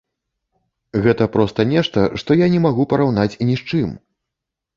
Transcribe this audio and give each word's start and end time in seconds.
Гэта 1.03 1.27
проста 1.35 1.65
нешта, 1.73 2.07
што 2.23 2.39
я 2.41 2.47
не 2.55 2.63
магу 2.65 2.87
параўнаць 2.95 3.29
ні 3.47 3.61
з 3.61 3.71
чым! 3.71 3.89